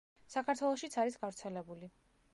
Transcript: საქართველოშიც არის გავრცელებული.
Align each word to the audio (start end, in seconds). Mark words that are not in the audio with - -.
საქართველოშიც 0.35 0.97
არის 1.03 1.19
გავრცელებული. 1.27 1.95